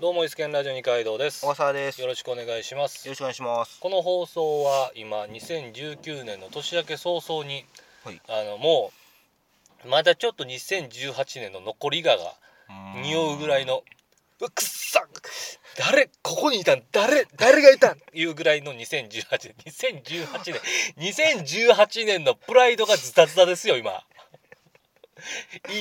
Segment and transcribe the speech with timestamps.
[0.00, 1.40] どうもイスケンラジオ二階堂です。
[1.40, 2.00] 小笠原です。
[2.00, 3.08] よよろしくお願いします。
[3.08, 3.80] ろしくお願いします。
[3.80, 7.64] この放送は今2019年の年明け早々に、
[8.04, 8.22] はい。
[8.28, 8.92] あのも
[9.84, 12.36] うまだちょっと2018年の残りがが
[13.02, 13.82] 匂うぐらいの
[14.38, 15.02] うわくっさ
[15.76, 19.54] 誰ここにいたん誰誰がいたんいうぐらいの2018年。
[19.66, 20.60] 2018
[20.96, 21.42] 年。
[21.74, 23.90] 2018年のプライドがズタズタですよ今。
[23.90, 23.94] い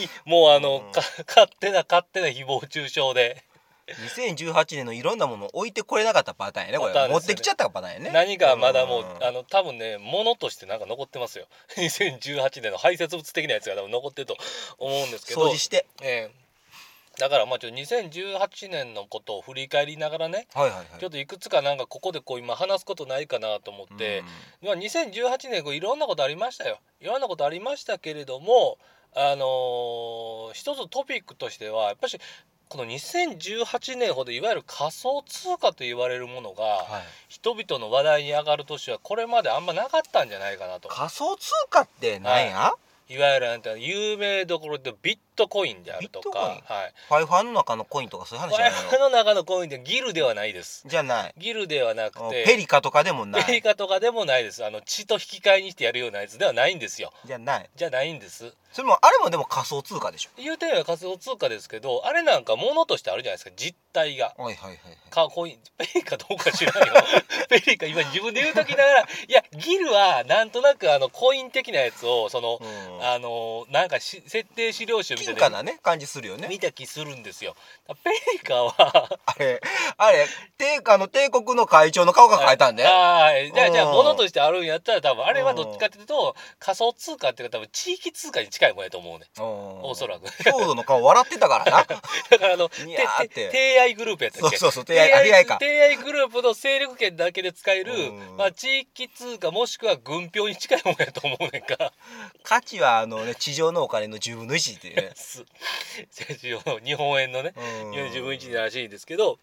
[0.05, 0.91] いもうあの、うん。
[0.91, 3.43] か勝手な勝手な誹謗中傷で
[3.87, 6.79] 2018年のいろんなものを置いてこれなかったパターンやね。
[6.79, 8.11] これ、ね持ってきちゃったパターンやね。
[8.13, 11.45] 何かまだもう、んあの多分ね物としてなんか残ってますよ
[11.77, 14.37] 2018年の排泄物的なやつが多分残ってると
[14.77, 15.85] 思うんですけど掃除して。
[16.01, 16.47] ええ
[17.19, 20.99] だからまあちょっと2018年のことを振り返りながらねはいはいはい。
[20.99, 24.23] ちょっといくつかなんかここでこう今話すことないかなと思って、
[24.63, 28.77] まあ、2018年こういろんなことありましたよいろんなことありましたけれども
[29.15, 32.19] あのー一つトピックとしてはやっぱし
[32.69, 37.03] この2018年ほどいわゆる仮想通貨と言われるものが、はい。
[37.29, 40.89] 人々の話題に上がる年はこれまであんまなかったんじゃないかなと。
[40.89, 42.73] 仮想通貨って何や、
[43.09, 43.17] い。
[43.17, 46.61] わゆるなんて有名どころでビットコインであるとかはい。
[47.07, 48.91] ファイファーの中のコインとかそういう話こじゃないの？
[48.91, 50.83] れの中のコインでギルではないです。
[50.85, 51.33] じゃない。
[51.37, 53.45] ギルではなくてペリカとかでもない。
[53.45, 54.65] ペリカとかでもないです。
[54.65, 57.13] あの血と引き換えにしてやるようなやつではないんですよ。
[57.25, 57.69] じゃない。
[57.75, 58.53] じゃないんです。
[58.73, 60.29] それも、あれもでも仮想通貨でしょ。
[60.37, 63.51] 言うてみれば仮想通貨ですけどあれなんか物としてあるじゃないですか。
[63.55, 64.33] 実体が。
[64.37, 64.77] はいはいはいはい。
[65.09, 66.93] かコインペリカどうか知らんよ。
[67.49, 73.05] ペリカ今自分で言うときながらいやギルはなんとなくあのコイン的なやつをその、うん。
[73.05, 76.47] あのなんかし設定資料集みたい金貨ななね、感じするよね。
[76.49, 77.55] 見た気するんですよ。
[78.03, 78.73] ペリカは。
[79.25, 79.59] あれ、
[79.97, 82.83] あれ、帝あの帝国の会長の顔が変えたんで。
[82.83, 83.51] はい。
[83.53, 89.25] じゃあじゃあうん物としてあるんやったら多分あれはどっちかっていうと仮想通貨っていうか多分地域通貨に近いもんやと思うね。
[89.39, 90.25] おおそらく。
[90.43, 91.83] 郷土の顔笑ってたからな。
[92.29, 93.27] だからあの にゃーって。
[93.29, 94.57] てて提愛グループやったっけ？
[94.57, 95.57] そうそうそう提愛か。
[95.59, 98.37] 提愛グループの勢力圏だけで使えるうん。
[98.37, 101.91] まあ地域通貨もしくは軍票に近いもんやと思うねんか
[102.43, 105.13] 価値はあのね地上のお金の10分の1っていうね。
[105.17, 105.45] す。
[106.83, 107.91] 日本円のねうん。
[107.91, 109.39] 自分一らしいですけど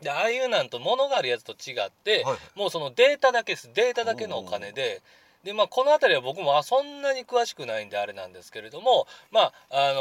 [0.00, 3.70] でああいうなんと物があるやつと違って、はいもうそのデータだけです。
[3.74, 5.02] データだけのお金で。
[5.44, 10.00] でまあ、この辺りは僕もあそんなに詳しくないんであれなんですけれども、まああの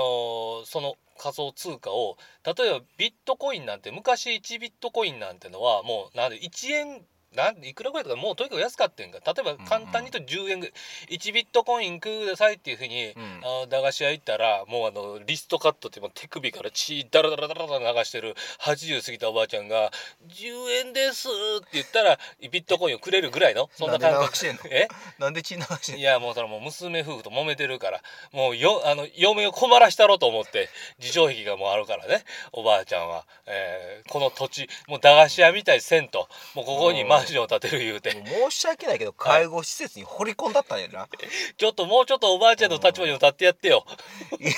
[0.64, 9.20] ーその仮想通貨を例えばビットコインなんて昔1ビットコインなんてのはもうなんで1円なんいくらぐらいとかもうとにかく安かったんか。
[9.26, 11.16] 例えば簡単に言うと10円ぐらい。
[11.16, 13.70] 1ビットコインくださいっていうふうに、うん。
[13.70, 19.92] 駄菓子屋行ったらもうあのリストカットって手首から血ダラダラダラダラ流してる80過ぎたおばあちゃんが
[20.28, 21.28] 「10円です」
[21.60, 22.18] って言ったら
[22.52, 24.30] ビットコインをくれるぐらいのそんな感覚。
[24.72, 24.88] え？
[25.20, 26.00] なんで血流してんの？
[26.00, 28.02] いやもうそれもう娘夫婦と揉めてるから。
[28.32, 30.70] もうよあの嫁を困らしたろうと思って
[31.00, 32.24] 自傷癖がもうあるからね
[32.54, 38.12] おばあちゃんは、えーこの土地もう駄菓子屋みたいせんともうここにマンションを建てる言うて。
[38.12, 41.08] 申し訳ないけど介護施設に掘り込んだったんやな。
[41.58, 43.86] ちょっともうちょっとおばあちゃんの立場にも立ってやってよ。
[44.40, 44.52] いや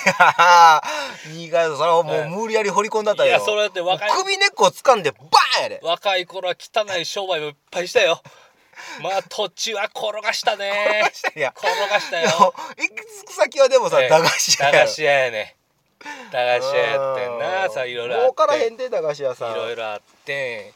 [1.27, 3.29] ー、いいかよ、それはもう無理やり掘り込んだったよ。
[3.29, 5.79] いやそれだって若い首根っこを掴んでバーンやで。
[5.83, 8.21] 若い頃は汚い商売もいっぱいしたよ。
[9.01, 11.03] まあ土地は転がしたね。
[11.23, 12.53] 転がしたよ。
[12.77, 15.55] 行く先はでもさ、ええ駄菓子屋駄菓子屋やね。
[16.31, 17.69] 駄菓子屋やってんな。
[17.69, 18.25] さいろいろあって。
[18.25, 19.51] 儲からへんで駄菓子屋さん。
[19.51, 20.73] いろいろあって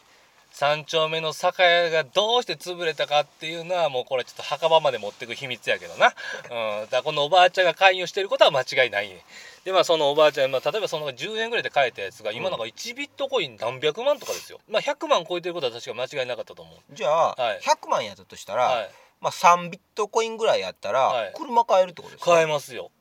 [0.55, 9.21] 三丁目の酒屋がどうして潰れたかっていうのはもうこれちょっと墓場まで持ってく秘密やけどな、うん、だからこのおばあちゃんが関与してることは間違いないね。
[9.65, 14.61] でまあそのおばあちゃん、まあ、例えばその10円ぐらいで買えたやつが今なんか1ビットコイン何百万とかですよ。
[14.69, 16.95] まあ100万超えてることは確か間違いなかったと思う。
[16.95, 17.59] じゃあ、はい。
[17.59, 18.89] 100万やったとしたら、はい。
[19.19, 21.33] まあ3ビットコインぐらいやったら、はい。
[21.35, 22.31] 車買えるってことですか？
[22.31, 22.91] 買えますよ。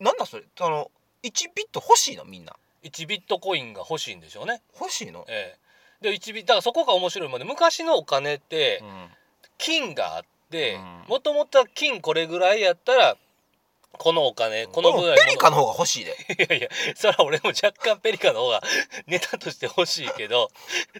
[0.00, 0.44] なんだそれ？
[0.60, 0.90] あの
[1.24, 2.24] 1ビット欲しいの？
[2.24, 2.56] みんな。
[2.84, 4.62] 1ビットコインが欲しいんでしょうね。
[4.80, 5.59] 欲しいの、ええ
[6.00, 9.10] で1ビットだからそこが面白いもんで昔のお金って、うん
[9.60, 11.08] 金があってうん。
[11.08, 13.16] もともと金これぐらいやったら
[13.92, 16.16] このお金このぐらいのペリカの方が欲しいで。
[16.48, 18.62] いやいやそれは俺も若干ペリカの方が
[19.06, 20.50] ネタとして欲しいけど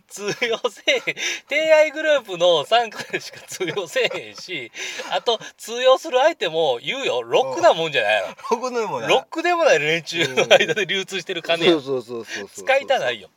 [0.09, 1.03] 通用せえへん。
[1.49, 4.71] 提愛グループの傘下でしか通用せえへんし
[5.11, 7.23] あと通用する相手も言うよ。
[7.23, 11.73] ロックなもんじゃない僕のものロックでもない連中の間で流通してる金や。
[11.73, 12.49] そうそうそうそうそう。
[12.49, 13.31] 使いたないよ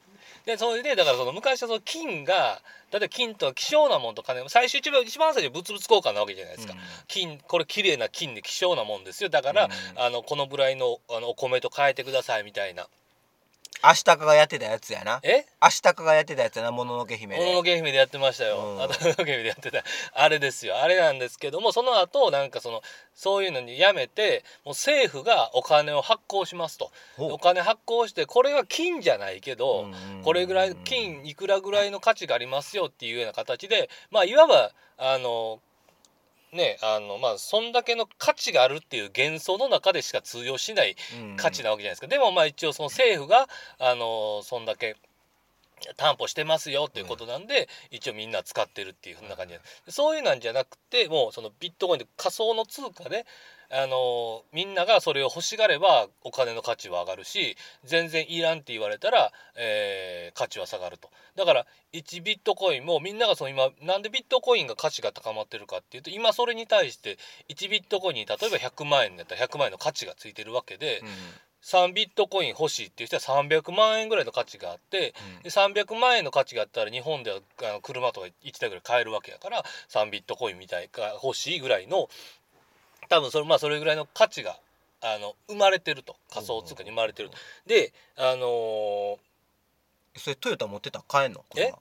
[0.45, 2.61] でそれでだからその昔はその金が
[2.91, 6.79] 例えば金とは希少なもんと金最終一番一番最初に物々交換なわけじゃないですか、うん。
[7.07, 9.29] 金これ綺麗な金で希少なもんですよ。
[9.29, 9.71] だから、うん。
[9.99, 12.87] あのこのぐらいのあのお米と変えてくださいみたいな
[13.85, 15.19] アシタカがやってたやつやな。
[15.23, 15.45] え？
[15.59, 18.75] アシタカがやってたやつやなもののけ姫もののでけ姫でやってましたよ。
[18.77, 18.81] うん。
[18.81, 19.83] あともののけ姫でやってた。
[20.13, 20.81] あれですよ。
[20.81, 22.81] あれなんですけどもその後なんかその
[23.13, 26.91] そういうのにやめてもう政府がお金を発行しますと。
[27.17, 29.87] お金発行してこれは金じゃないけど、
[30.23, 35.59] これぐらい金いくらぐらいの価値がありますよっていうような形でまあいわばあの
[36.53, 40.95] ねあのまあそんだけの価値があるっていう幻想の中でしか通用しない
[41.37, 43.47] 価値なわけじゃないですか、でもまあ一応その政府が
[43.79, 44.95] あのそんだけ
[45.97, 49.59] 担保してますよっていうことなんで、一応みんな使ってるっていうふうな感じで
[49.89, 53.25] そういうなんじゃなくてもうそのビットコインで仮想の通貨で
[53.69, 61.09] あのみんながそれを欲しがればお金の価値は上がるし全然いらんって言われたら、えー価値は下がると。
[61.35, 67.17] だから1ビットコインもみんながその今なんでビットコインが価値が高まってるかっていうと今それに対して
[67.49, 71.03] 1ビットコインに例えば100万円だったら100万円の価値がついてるわけで、
[71.63, 75.13] 3ビットコイン欲しいっていう人は300万円ぐらいの価値があって
[75.43, 82.09] で300万円の価値があったら日本ではあの車とか1台ぐらい買えるわけやから3ビットコインみたいが欲しいぐらいの
[83.09, 84.57] 多分それまあそれぐらいの価値が
[85.01, 86.15] あの生まれてると。
[86.33, 87.35] 仮想通貨に生まれてると。
[87.67, 89.17] であの
[90.15, 91.43] それトヨタ持ってたら買えんの？
[91.57, 91.73] え？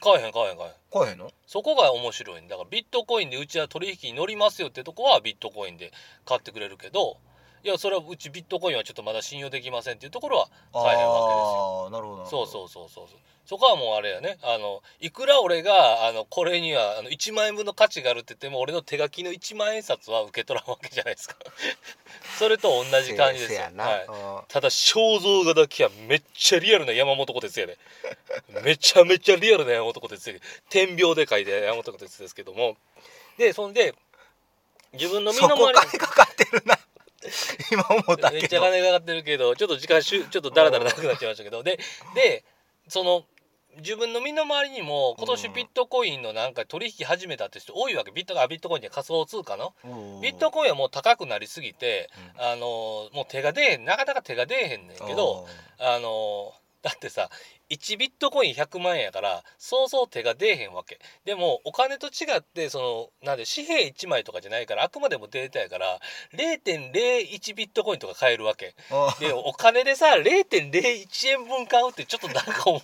[0.00, 0.72] 買えへん買えへん買えへん。
[0.92, 1.30] 買えへんの？
[1.46, 2.42] そこが面白い。
[2.42, 5.92] んだからビットコインでうちは取引に乗りますよってとこはビットコインで
[6.24, 7.16] 買ってくれるけど
[7.64, 11.84] いやそれはうちビットコインはちょっとまだ信用できませんっていうところは買えへんわけですよ。
[11.84, 13.18] ああなるほどそうそうそうそうそう。
[13.44, 14.38] そこはもうあれやね。
[14.42, 21.36] あのいくら俺があのこれにはあの1万円分の価値があるって言っても俺の手書きの1万円札は受け取らんわけじゃないですか。
[22.38, 23.60] それと同じ感じですよ。
[23.76, 24.44] はい、うん。
[24.48, 27.78] ただ肖像画だけはめっちゃリアルな山本小鉄やで
[28.62, 32.76] めちゃめちゃリアルな山本小鉄やで点描で書いて山本小鉄ですけども。
[33.38, 33.94] でそんで
[34.92, 36.78] 自分の身の回り金かかってるな
[37.70, 41.62] 今思っためっけどちゃ金かかってるけどちょっと時間しゅちょっとダラダラ長くなっちゃいましたけど。
[41.62, 41.78] で
[42.14, 42.44] で
[42.88, 43.24] その
[43.78, 48.10] 自分の身の回りにも今年うんビットコインのなんか取引始めたって人多いわけ。
[48.10, 49.74] ビットあビットコインって仮想通貨の。
[49.84, 49.88] う
[50.18, 50.20] ん。
[50.20, 55.46] ビットコインはもう高くなりすぎてあのもう手が出えへんなかなか手が出えへんねんけど
[55.78, 56.52] あの
[56.82, 57.30] だってさ
[57.72, 60.98] 1ビットコイン100万円やからそうそう手が出えへんわけ。
[61.24, 62.78] でもお金と違ってそ
[63.22, 65.98] のなんで紙幣1枚とかじゃないからあくまでもデータやから
[66.34, 68.74] 0.01ビットコインとか買えるわけ。
[68.90, 72.80] うんでお金でさ0.01円分買うってちょっとなんかもう。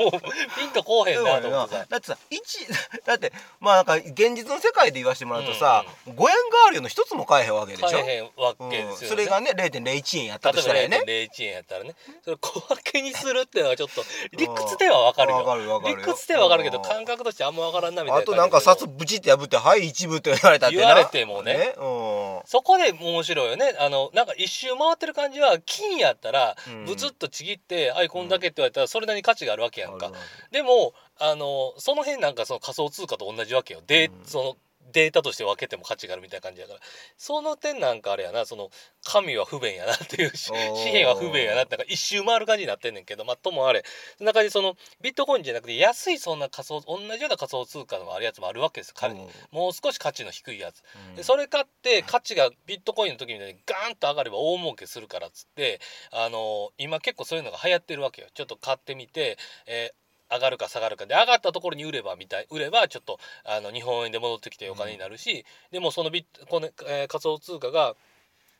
[0.59, 1.87] ピンとこうへんなと思ってさ。
[1.89, 2.67] だってさ一
[3.05, 6.27] だってまあなんか現実の世界で言わせてもらうとさ、5円代
[6.65, 7.89] わりの一つも買えへんわけでしょ？
[7.89, 11.95] 買えへんわうんけですよね、それがね0.01円やったとしたらやね0.01円やったらね。
[12.25, 14.03] それ小分けにするっていうのはちょっと
[14.33, 15.83] 理屈ではわかるよ。
[15.85, 16.85] 理屈ではわかるけどうん。
[16.85, 20.83] 感覚としてあんまわからんなみたいなあとなんか札ブチって破って「はい一部」って言われたってな。
[20.83, 21.75] 言われてもね。
[21.77, 22.41] うん。
[22.47, 23.75] そこで面白いよね。
[23.79, 26.85] あのなんか一周回ってる感じは金やったらうん。
[26.87, 30.13] ブツッとちぎって「はいこんだけ」って言われたらそれなりに価値があるわけやんか。
[30.51, 33.81] でもあのその辺なんかその仮想通貨と同じわけよ。
[33.87, 34.25] で、うん。
[34.25, 34.57] その
[34.93, 36.81] データとして分けても価値があるみたいな感じだから。
[37.17, 38.71] その点なんかあれやなその
[39.05, 43.85] 神は不便やなっていうし紙幣は不便やなってなんか一周回る感じになってんねんけどまあともあれ
[44.17, 49.21] そんな感じでそのビットコインじゃなくて安いそんな仮想同じような仮想通貨のあるやつもあるわけです仮に。
[49.21, 49.29] うん。
[49.53, 50.83] もう少し価値の低いやつ。
[51.11, 51.17] うん。
[51.17, 55.81] でそれ買って価値がビットコインの時みたいにガーンと上がれば大儲けするからっつって
[56.13, 58.29] あの今結構そういうのが流行ってるわけよ。
[58.33, 61.07] ちょっと買ってみて、えー上がるか下がるか。
[61.07, 62.47] で上がったところに売ればみたい。
[62.51, 67.95] 売ればちょっとあの日本円で戻ってきてお金になるし、でもそのビットこの、えー仮想通貨が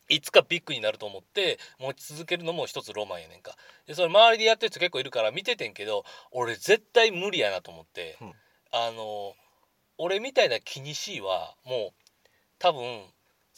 [0.09, 3.55] いつかビッグになると思って持ち続けるのも一つロマンやねんか。
[3.87, 8.33] でそれ周りでやってる人結構いるから見ててんけど俺絶対無理やなと思って、うん。
[8.73, 9.35] あの
[9.99, 11.93] 俺みたいな気にしいはもう
[12.59, 13.03] 多分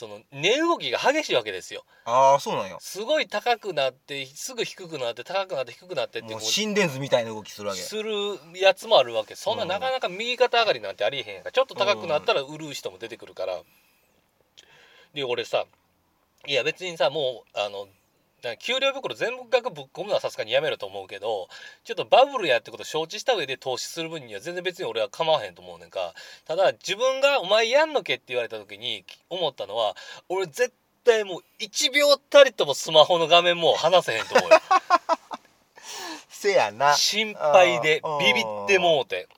[0.00, 1.84] その値動きが激しいわけですよ。
[2.06, 2.78] ああそうなんや。
[2.80, 7.82] すごい高くなってすぐ低くなって高くなって低くなってってもう心電図みたいな動きするわけ。
[7.82, 8.10] する
[8.54, 9.34] やつもあるわけ。
[9.34, 9.68] そんなうん。
[9.68, 11.52] なかなか右肩上がりなんてありえへんやんか。
[11.52, 13.60] ちょっと高くなったら売る人も出てくるから。
[15.12, 15.66] で俺さ
[16.46, 17.86] いや別にさもうあの
[18.42, 21.48] なんか給料袋全部額ぶっ込むのはさすがにやめろと思うけど
[21.84, 26.14] ちょっとバブルやってこと承知した上で投資する分には全然別に俺は構わへんと思うねんか。
[26.46, 29.96] ただ自分が「お前やんのけ?」って言われた時に思ったのは
[30.28, 30.72] 俺絶
[31.04, 34.60] 対もう1秒たりともスマホの画面もう離せへんと思うよ。
[36.28, 36.94] せやな。
[36.94, 39.28] 心配でビビってもうて。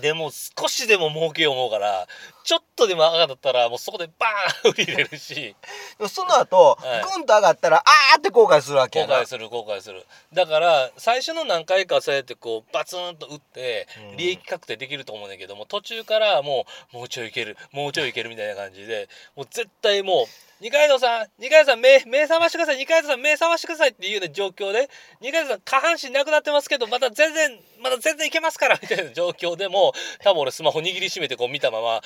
[0.00, 2.08] でも少しでも儲けよう思うから
[2.44, 5.34] ちょっとでも上がったらもうそこでバーン売り入れるし。
[5.98, 7.02] でもその後、はい。
[7.02, 10.06] グンと上がったらあーって後悔するわけ後悔する後悔する。
[10.32, 14.16] だから最初の何回かそうやってこうバツンと打ってうん。
[14.16, 20.26] 利益確定できると思うんだけども途中からもうもうちょいいけるもうちょいいけるみたいな感じでもう絶対もう
[20.62, 22.76] 二階堂さん二階堂さん目目覚ましてください。
[22.78, 24.88] 二階堂さん目覚ましてくださいっていうような状況で
[25.20, 29.92] 二階堂さん下半身なくなってますけどまだ全然まだ全然いけますからみたいな状況でも
[30.22, 32.02] 多分俺スマホ握りしめてこう見たままうわ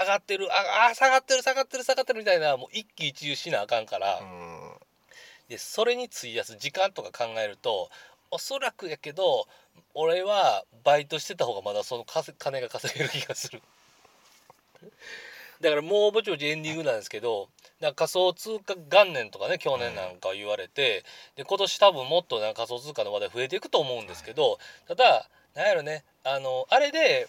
[0.00, 4.72] 上がってるああ下がってる下がってる下がってるみたいなもう一喜一憂しなあかんから、うん。
[5.48, 7.90] でそれに費やす時間とか考えると
[8.32, 9.46] おそらくやけど
[9.94, 13.62] 俺はバイトしてた方がまだその稼金が稼げる気がする
[15.64, 17.48] だからもうぼちぼちエンディングなんですけど
[17.80, 21.04] だから仮想通貨元年とかね去年なんか言われて、
[21.36, 27.28] で今年多分もっとなんか仮想通貨の話題増えていくと思うんですけどただなんやろねあのあれで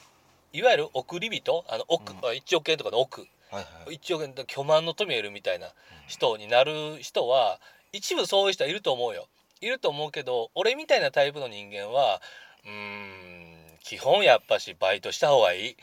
[0.52, 2.18] いわゆる送り人あの億、うん。
[2.18, 3.96] あ1億円とかの億はいはい。
[3.96, 5.68] 1億円巨万の富を得るみたいな
[6.08, 7.60] 人になる人は
[7.94, 9.28] 一部そういう人はいると思うよ。
[9.62, 12.22] いると思うけど俺みたいなタイプの人間は
[12.66, 15.76] うーん基本やっぱしバイトした方がいい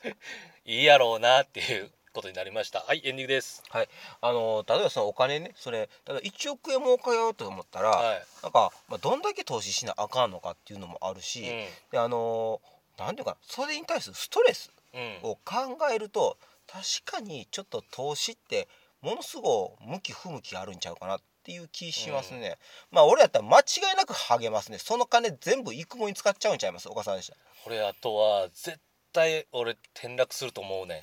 [0.64, 2.80] いいやろうなっていうことになりました。
[2.80, 3.62] はいエンディングです。
[3.72, 11.48] あの例えばそのお金ねそれ例えば1億円儲かようと思ったら、はなんか、まあ、どんだけ投資しなあかんのかっていうのもあるし、い
[11.90, 12.60] であの
[12.98, 15.00] なんていうかなそれに対するストレスうん。
[15.00, 16.36] うんを考えると
[16.66, 18.68] 確かにちょっと投資って
[19.02, 22.58] ものすごい向き不向きあるんちゃうかなっていう気しますね、
[22.90, 23.62] まあ俺やったら間違
[23.94, 24.78] いなく励ますね。
[24.78, 28.78] その金全部育毛に使っちゃうんちゃいます岡さんでしたこれあとは絶
[29.12, 31.02] 対俺転落すると思うねん、っ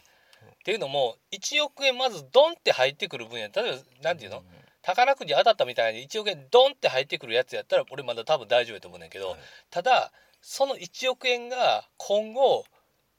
[0.64, 4.44] ていうのも1億円まずドンって入ってくる分野例えばなんていうの、
[4.82, 9.40] 宝くじ当たったみたいに1億円ドンって入ってくるやつやったら俺まだ多分大丈夫やと思うねんけど、はい。
[9.70, 10.12] ただ
[10.42, 12.64] その1億円が今後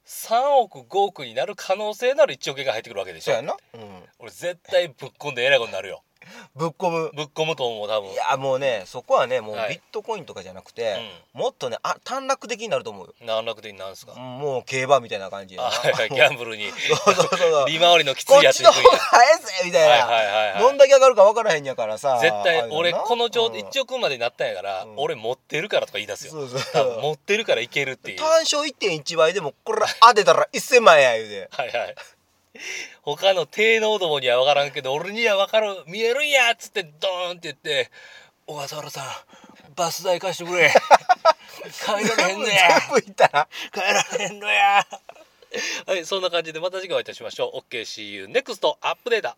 [0.06, 3.32] 3億5億になる可能性のある1億円が入ってくるわけでしょ。
[3.32, 6.02] そうやな、うん、俺絶対ぶっ込んでえらいことになるよ
[6.56, 7.10] ぶっ込む。
[7.14, 8.10] ぶっ込むと思う多分。
[8.12, 9.70] いやもうねそこはねもうはい。
[9.70, 10.96] ビットコインとかじゃなくて、
[11.32, 13.14] もっとねあ短絡的になると思うよ。
[13.20, 16.70] うん何楽的になんすか、もう競馬みたいな感じギャンブルに。
[16.70, 23.68] そうそうそう利回りのきついやこっちの方が早いぜみたいな、はいはいはいはいどんだけ上がるか分からへんやからさ絶対俺この状態うん。
[23.68, 24.94] 1億までになったんやから、うん。
[24.96, 26.32] 俺持ってるからとか言い出すよ。
[26.32, 27.00] そうそう。
[27.02, 28.18] 持ってるからいけるっていう。
[28.18, 31.94] 単勝1.1倍でもこれ当てたら1000万円や言うではいはい
[33.02, 37.90] 他の低能どもには分からんけど俺には分かる見えるんやっつってドーンって言って
[38.46, 40.72] 「小笠原さんバス代貸してくれ。
[41.84, 42.80] 帰られへんのや
[43.72, 44.86] 帰られへんのや」
[45.86, 47.58] はいそんな感じでまた次回お会いいたしましょう。
[47.72, 49.34] OKCU NEXT アップデート